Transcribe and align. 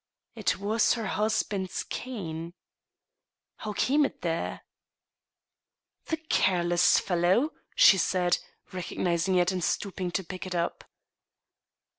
It 0.33 0.57
was 0.57 0.93
her 0.93 1.05
husband's 1.05 1.83
cane. 1.83 2.55
How 3.57 3.73
came 3.73 4.03
it 4.03 4.23
there?" 4.23 4.61
The 6.07 6.17
careless 6.17 6.97
fellow!" 6.97 7.51
she 7.75 7.99
said, 7.99 8.39
recognizing 8.71 9.35
it, 9.35 9.51
and 9.51 9.63
stooping 9.63 10.09
to 10.13 10.23
pick 10.23 10.47
it 10.47 10.55
up. 10.55 10.85